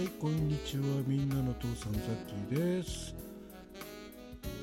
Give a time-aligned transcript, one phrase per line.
[0.00, 0.82] はいこんにちは。
[1.06, 3.14] みんなの父さんザッキーです。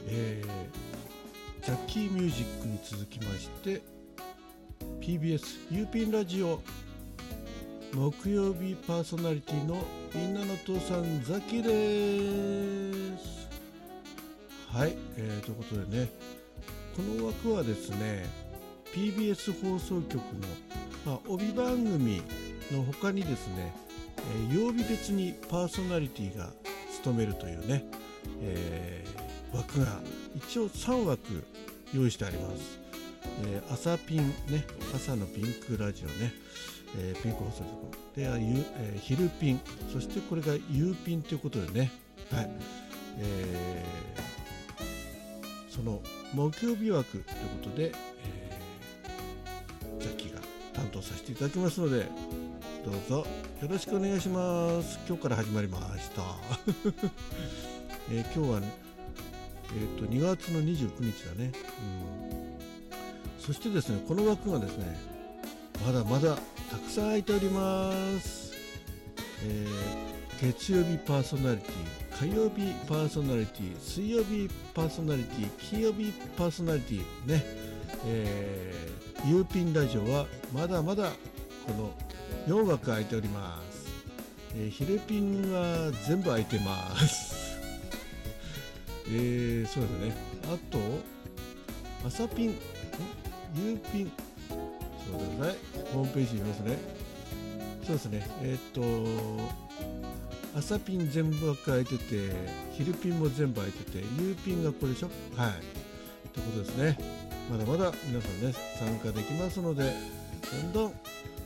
[0.08, 3.84] えー、ザッキーミュージックに続きまして
[5.00, 6.60] PBS ユーピンラジオ
[7.94, 9.78] 木曜日パーソナリティの
[10.16, 11.61] みんなの父さんザッキー
[13.14, 13.47] です。
[14.69, 16.10] はい、えー、ということでね
[16.96, 18.25] この枠はですね
[18.92, 20.22] PBS 放送局の、
[21.06, 22.24] まあ、帯番組
[22.72, 23.72] の他にですね、
[24.52, 26.52] え、曜日別にパーソナリティが
[27.04, 27.86] 務めるというね、
[28.42, 30.00] えー、枠が
[30.36, 31.46] 一応3枠
[31.94, 32.80] 用意してあります、
[33.45, 36.34] えー、朝ピンね朝のピンクラジオね、
[36.98, 37.98] えー、ピンク放送局。
[38.16, 39.59] で、えー、昼ピン。
[39.92, 41.92] そしてこれが夕ピンということでね。
[42.31, 42.50] はい、
[43.19, 46.02] えー、その
[46.34, 47.23] 木曜日枠という
[47.64, 47.91] ことで、
[48.25, 50.41] えー、ザッキーが
[50.73, 52.06] 担当させていただきますので
[52.86, 53.28] どうぞ。
[53.61, 55.00] よろしくお願いします。
[55.08, 56.22] 今日から始まりました。
[58.11, 61.52] えー、今日は、えーと、2月の29日だね、
[63.39, 64.95] うん、そしてですねこの枠がですね
[65.83, 66.38] まだまだ
[66.69, 67.91] たくさん空いておりま
[68.22, 68.53] す、
[69.44, 77.44] えー、月曜日パーソナリティ火曜日パーソナリティ水曜日パーソナリティ金曜日パーソナリティね。
[78.05, 81.11] えー、ユーピンラジオはまだまだ
[81.66, 82.06] この
[82.48, 83.88] 4枠空いております、
[84.56, 87.36] えー、ヒレピンは全部空いてます。
[89.09, 90.14] えー、そうですね。
[90.45, 90.80] あと
[92.06, 92.56] 朝ピン
[93.56, 94.12] ユーピン。
[94.50, 94.56] そ
[95.16, 95.30] うです。
[95.56, 95.56] ね
[95.94, 96.78] ホームページ見ますね。
[97.86, 98.28] そうですね。
[98.42, 99.44] えっ、ー、と
[100.58, 102.31] 朝ピン全部枠空いてて
[102.78, 105.09] 昼ピンも全部空いててユーピンがこれでしょ？
[105.36, 105.52] はい。
[106.34, 106.98] ということですね。
[107.52, 109.94] まだまだ皆さんね参加できますので
[110.52, 110.91] どんどん。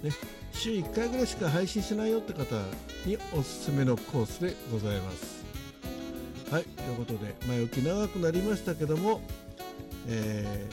[0.03, 0.11] ね
[0.53, 2.55] 週1回ぐらいしか配信しないよって方
[3.05, 5.41] におすすめのコースでございます。
[6.51, 9.21] はいということで前置き長くなりましたけども、
[10.07, 10.67] え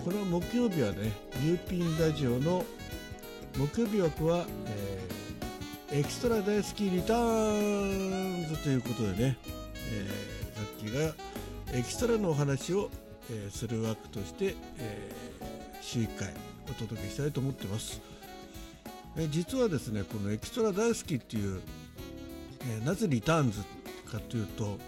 [0.00, 1.12] ー、この木曜日はね
[1.44, 2.64] ユーピンラジオの
[3.56, 9.38] 木曜日枠は、えー、エキストラ大好きリターンズということでね、
[9.92, 11.14] えー、さっきが
[11.78, 12.90] エキストラのお話を、
[13.30, 16.34] えー、する枠として、えー、週1回
[16.70, 18.00] お届けしたいと思ってます。
[19.16, 21.60] え実はですねこのエキストラ大好きっていう、
[22.82, 23.60] えなぜリターンズ
[24.10, 24.78] かというと、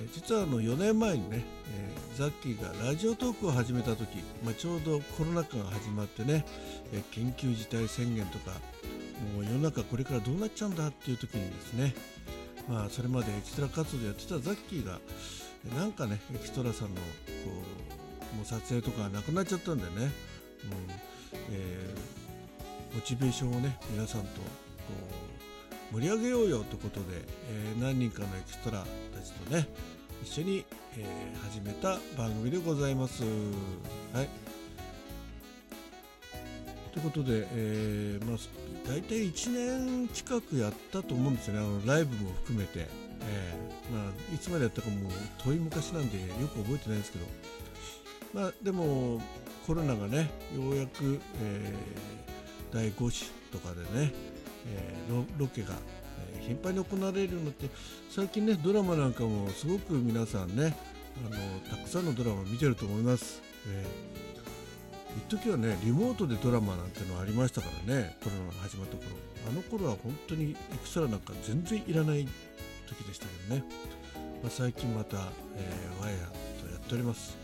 [0.00, 1.44] え実はあの4年前にね、
[1.74, 6.44] えザッキーがラジオトークを始めた時、まあ、ちょうどコロナ禍が始まってね、
[6.92, 8.52] え緊急事態宣言とか
[9.34, 11.94] もう世の中これからどうなっちゃうんだっていう時にですね
[12.68, 15.00] まあそれまでエキストラ活動やってたザッキーが
[15.76, 17.02] なんかねエキストラさんのこ
[18.32, 20.10] うもう撮影とかなくなっちゃったんでね、
[21.50, 22.10] えー
[22.94, 24.32] モチベーションをね皆さんとこ
[25.92, 27.06] う盛り上げようよということで、
[27.50, 28.86] えー、何人かのエキストラた
[29.22, 29.68] ちとね
[30.22, 30.64] 一緒に、
[30.98, 33.22] えー、始めた番組でございます。
[34.12, 34.28] はい。
[36.92, 38.38] ということで、えーまあ、
[38.86, 42.88] 大体1年近くやったと思うんですよね、あのライブも含めて、
[43.22, 45.12] えーまあ、いつまでやったかもう
[45.44, 47.26] 遠い昔なんでよく覚えてないんですけど、
[48.34, 49.22] まあ、でも
[49.66, 52.10] コロナがねようやく、えー
[52.72, 54.12] 第5子とかでね、
[54.66, 55.74] えー、ロケが、
[56.34, 57.68] えー、頻繁に行われるようになって
[58.10, 60.74] 最近ねドラマなんかもすごく皆さんね
[61.26, 63.42] あのたくさんのドラマ見てると思います。
[63.66, 69.06] えー、一時はねリモートでドラマなんてのありましたからねコロナが始まった頃。
[69.48, 72.26] あの頃は本当にエクストラなんか全然いらない
[72.86, 73.64] 時でしたけどね、
[74.42, 77.36] まあ、最近また、えー、ワイヤーとやっております、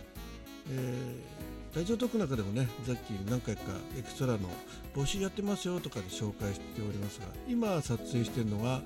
[0.70, 1.35] えー、
[1.76, 3.60] ラジオトークの中でもねさっき何回か
[3.98, 4.48] エクストラの
[4.94, 8.80] 募集やってますよとかで紹介しておりますが今撮影してるのが、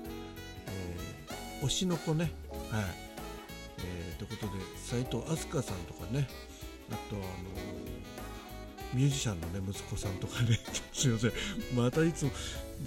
[0.67, 2.33] えー、推しの子ね。
[2.69, 2.83] はい、
[3.79, 6.27] えー、ということで斎藤飛鳥さんとかね。
[6.91, 7.25] あとあの
[8.93, 10.59] ミュージシャンのね息子さんとかね。
[10.91, 11.31] すいません。
[11.73, 12.31] またいつも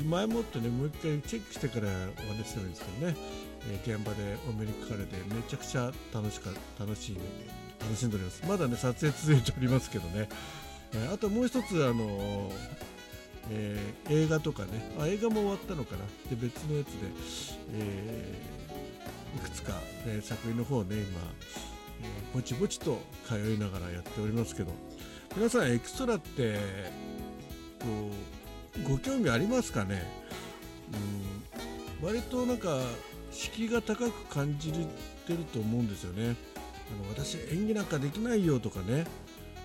[0.05, 3.17] 前もってねもう一回チェックしてからお話しするんですけどね、
[3.71, 7.21] えー、現場でお目にかかれてめちゃくちゃ楽しか楽しい、ね、
[7.85, 8.43] 楽しんでおります。
[8.49, 10.29] まだね撮影続いておりますけどね、
[10.93, 12.51] えー、あともう一つあの
[13.51, 14.71] えー、映画とかね。
[14.99, 16.05] あ映画も終わったのかな。
[16.31, 16.93] で別のやつで、
[17.75, 19.73] えー、いくつか、
[20.07, 21.21] ね、作品の方をね今、
[22.01, 22.99] えー、ぼちぼちと
[23.29, 24.73] 通いながらやっておりますけど。
[25.37, 26.61] 皆さんエクストラって
[27.81, 27.87] こ
[28.87, 30.05] うご興味ありますかね？
[32.01, 32.07] うん。
[32.07, 32.81] 割となんか
[33.33, 36.37] 敷居が高く感じてると思うんですよね。
[36.91, 39.07] あの私演技なんかできないよとかね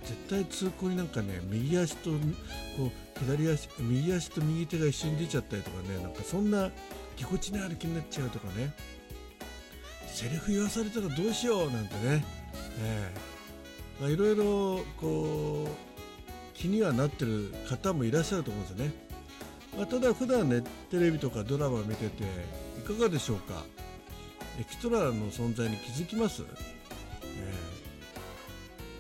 [0.04, 2.16] 絶対通行になんかね右足とこ
[2.86, 6.72] う左足右足と右手が一緒に出ちゃったりとかねなんかそんな
[7.18, 8.74] ぎこちない歩きになっちゃうとかね。
[10.12, 12.26] セリフ言わされたらどうしようなんてね、
[14.02, 18.94] いろいろこう気にはなってる方もいらっしゃると思うんですよね、
[19.78, 23.64] まあ、ただ普段ねテレビとかドラマ見てていかがでしょうか？
[24.60, 26.44] エキストラの存在に気づきます、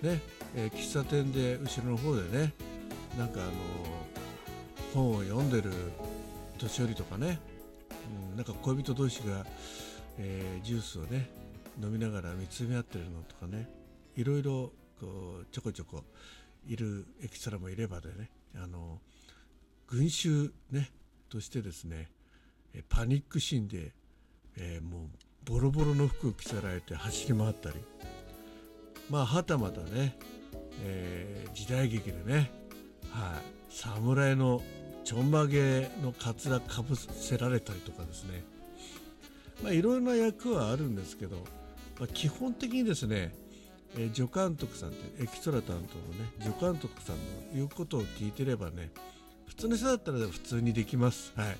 [0.01, 0.21] ね、
[0.55, 2.53] えー、喫茶店で後ろの方でね
[3.17, 3.51] なんかあの
[4.93, 5.71] 本を読んでる
[6.57, 7.39] 年寄りとかね、
[8.31, 9.45] うん、なんか恋人同士が
[10.19, 11.29] えー、ジュースをね
[11.81, 13.69] 飲みながら見つめ合ってるのとかね
[14.15, 16.03] いろいろこうちょこちょこ
[16.67, 18.99] いるエキストラもいればでねあの
[19.87, 20.91] 群衆ね
[21.29, 22.09] としてですね
[22.89, 23.93] パニックシーンで、
[24.57, 25.07] えー、もう
[25.45, 27.75] ボロボロの服を着せられて走り回ったり
[29.09, 30.15] まあはたまたね、
[30.83, 32.51] えー、時代劇でね、
[33.11, 34.61] はい、侍の
[35.03, 38.43] ちょんまげのかつらかぶせられたりとかですね。
[39.63, 41.37] まあ、いろいろな役はあるんですけど、
[41.99, 43.33] まあ、基本的にですね、
[43.97, 47.21] えー、助監督さんってエキストラ担当のね助監督さんの
[47.53, 48.91] 言うことを聞いてればね
[49.47, 51.57] 普通の人だったら普通にできます、はい、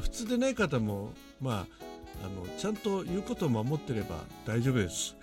[0.00, 1.10] 普通でない方も
[1.40, 1.84] まあ
[2.24, 5.16] あのちゃんと言うことを守ってれば大丈夫です。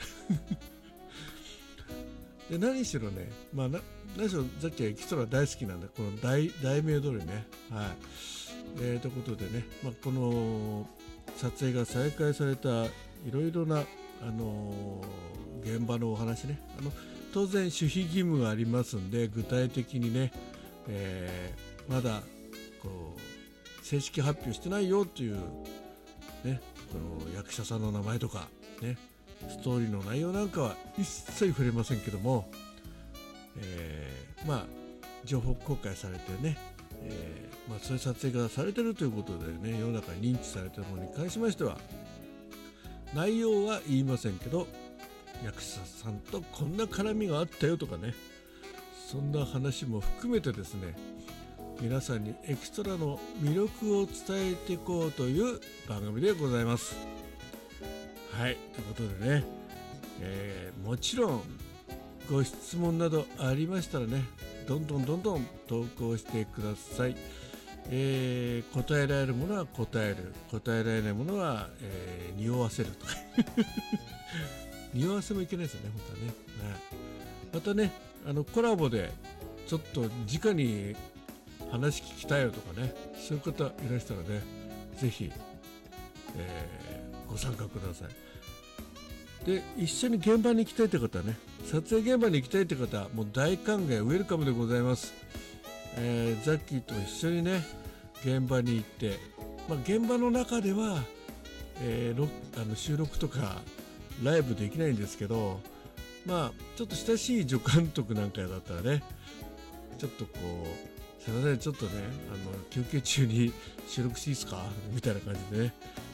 [2.51, 3.79] で何しろね、まあ、な
[4.17, 6.51] 何しろさっきエキストラ大好きなんでこの題
[6.83, 7.85] 名通りねはい。
[8.81, 10.85] えー、ということでね、まあ、この
[11.37, 12.89] 撮影が再開されたい
[13.31, 16.59] ろいろな、あのー、現場のお話ね。
[16.77, 16.91] あの
[17.33, 20.33] 当然守秘義務がありますんで具体的にね、
[20.89, 22.21] えー、まだ
[22.81, 25.35] こう正式発表してないよという、
[26.43, 26.61] ね、
[26.91, 26.97] こ
[27.29, 28.49] の役者さんの名前とか、
[28.81, 28.97] ね、
[29.49, 32.49] ストーリーの内容なんかは一切触れませんけども、
[33.59, 34.65] えー、まあ
[35.25, 36.57] 情報公開されてね、
[37.03, 41.77] えーまあ、そういう撮影がされてるということでね世の中に認知されてるものに関しましては
[43.13, 44.67] 内容は言いませんけど
[45.43, 48.13] 役者さんとこんな絡みがあったよとかね
[49.09, 50.95] そんな話も含めてですね
[51.81, 55.59] 皆さんにエキストラの魅力を伝えていこうという
[55.89, 57.20] 番組でございます。
[58.37, 58.57] はい。
[58.73, 59.43] ということでね、
[60.21, 61.41] えー、もちろん
[62.29, 64.23] ご質問などありましたらね
[64.67, 67.15] どんどんどんどん投稿してください。
[67.89, 70.33] えー、答えられるものは答える。
[70.51, 73.13] 答えられないものは、えー、匂わせるとか。
[74.93, 76.25] 匂わせもいけないですよね本当はね、
[76.71, 76.79] はい、
[77.53, 77.91] またね
[78.27, 79.11] あのコラボで
[79.67, 80.95] ちょっと直に
[81.71, 84.41] 話聞きたいよとかねそういう方いらしたらね
[84.97, 85.31] ぜひ、
[86.35, 87.00] えー、
[87.31, 88.09] ご参加ください。
[89.45, 91.35] で一緒に現場に行きたいって方ね。
[91.65, 95.13] 撮影現場に行きたいって方もう大歓迎ウェルカムでございます。
[95.95, 97.63] えー、ザッキーと一緒にね
[98.23, 99.17] 現場に行って、
[99.67, 101.03] まあ、現場の中では、
[101.81, 102.29] えー、
[102.61, 103.61] あの収録とか
[104.23, 105.59] ライブできないんですけど
[106.25, 109.03] まあちょっと親しい助監督なんかだったらね
[109.97, 110.31] ちょっとこ
[111.19, 111.91] うすいませんちょっとね
[112.31, 113.51] あの休憩中に
[113.87, 114.63] 収録していいですか？
[114.93, 115.73] みたいな感じでね。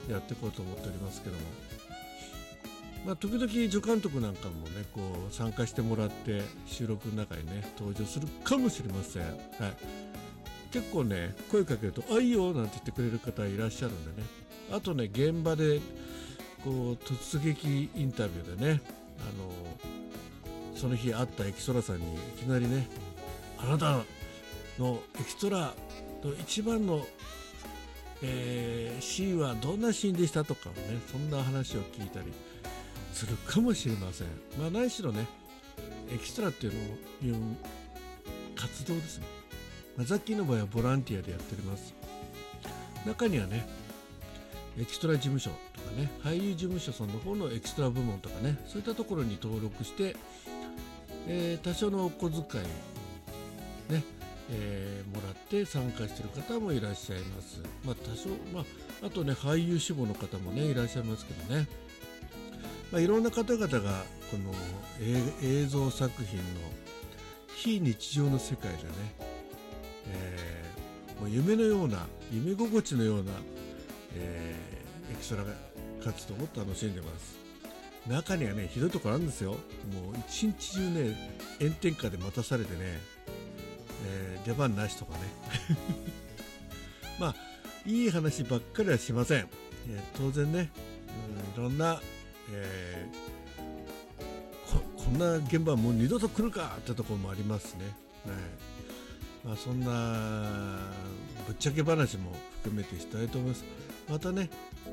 [0.09, 1.41] やっていこうと思っておりますけども。
[3.05, 4.99] まあ、時々助監督なんかもねこ
[5.29, 9.33] う参加してもらって収録の中にね登場するかもしれません、はい、
[10.71, 14.27] 結構ね声かけると「あいいよ」なんて言ってくれる方いらっしゃるんでね。
[14.73, 15.79] あとね現場で
[16.65, 18.81] こう突撃インタビューでね
[19.19, 22.89] あのその日会ったエキストラさんにいきなりね
[23.57, 24.03] 「あなた
[24.77, 25.73] のエキストラ
[26.23, 27.07] の一番の
[28.21, 30.75] えー、シーンはどんなシーンでしたとかね
[31.11, 32.33] そんな話を聞いたり
[33.13, 34.27] するかもしれません。
[34.59, 35.27] まあ、何しろね、
[36.13, 37.57] エキストラっていうのをいう
[38.55, 39.25] 活動ですね。
[39.97, 41.93] まあ、ザッキーの場合はボランティアでやっております。
[43.05, 43.67] 中にはね、
[44.79, 50.15] エキストラ事務所とかね、俳優事務所さんの方のエキストラ部門とかね、そういったところに登録して、
[51.27, 54.03] えー、多少のお小遣い、ね、
[54.49, 57.61] えー、もらって参加している方もいらっしゃいます。
[57.85, 61.67] まあ、多少、まあ、あとね、俳優志望の方もね、いらっしゃいますけどね。
[62.91, 64.53] まあ、いろんな方々がこの
[65.43, 66.43] 映像作品の
[67.55, 68.83] 非日常の世界でね、
[70.07, 73.31] えー、もう夢のような夢心地のような、
[74.15, 75.43] えー、エキストラ
[76.03, 77.39] 活動を楽しんでます
[78.07, 79.59] 中にはねひどいところあるんですよもう
[80.29, 81.15] 一日中ね
[81.59, 82.99] 炎天下で待たされてね、
[84.05, 85.19] えー、出番なしとかね。
[87.19, 87.35] まあ
[87.85, 90.69] いい話ばっかりはしません、えー、当然ね、
[91.55, 92.01] うん、いろんな
[92.51, 97.85] えー、こんな現場もう二度と来るかってところもありますね、
[98.25, 98.35] はい。
[99.47, 100.79] まあ、そんな
[101.45, 102.31] ぶっちゃけ話も
[102.63, 103.65] 含めてしたいと思います。
[104.09, 104.49] またね、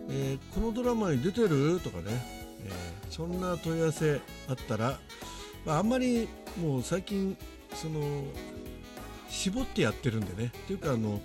[0.09, 2.05] えー、このドラマに出てるとかね、
[2.65, 4.99] えー、そんな問い合わせあったら、
[5.65, 6.29] まあ、あんまり
[6.61, 7.37] もう最近
[7.75, 8.01] その
[9.29, 10.53] 絞ってやってるんでね。
[10.57, 11.21] っていうかあの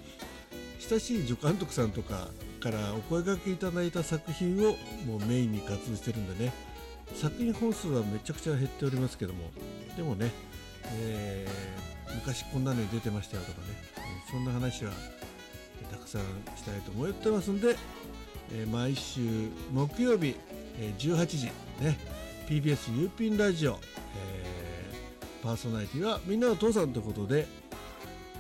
[0.80, 2.28] 親しい助監督さんとか
[2.60, 4.76] からお声がけいただいた作品を
[5.06, 6.54] もうメインに活動してるんでね。
[7.16, 9.52] 作品本数はめちゃくちゃ減っておりますけども。
[9.98, 10.32] でもね、
[10.86, 13.68] えー、昔こんなのに出てましたよとかね、
[14.32, 14.92] そんな話は
[15.92, 16.22] たくさん
[16.56, 17.76] したいと思ってますんで、
[18.54, 19.22] えー、毎週
[19.72, 20.36] 木曜日、
[20.78, 21.46] えー、18時
[21.82, 21.98] ね。
[22.48, 27.48] PBS ユーピンラジオ、えー、パーソナリティはみんなの父さんということで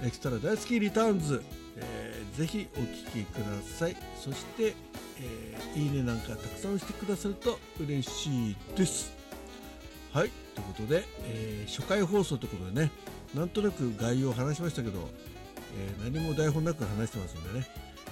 [0.03, 1.43] エクストラ大好きリターンズ、
[1.77, 4.75] えー、ぜひお聴きくださいそして
[5.21, 9.13] えー、いいねなんかたくさん押してくださると嬉しいです。
[10.13, 12.91] はい、ということで、えー、初回放送ということでね、
[13.35, 15.09] なんとなく概要を話しましたけど、
[15.77, 17.67] え、何も台本なく話してますんでね、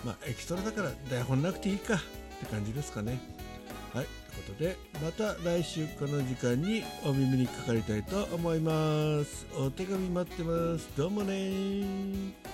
[0.05, 1.99] まあ、エキストラだから台本なくていいかっ
[2.39, 3.19] て感じですかね。
[4.37, 9.47] ということで、また来週この時間にお耳にかかりたいと思います。
[9.57, 10.89] お手紙待ってます。
[10.95, 12.46] どうもね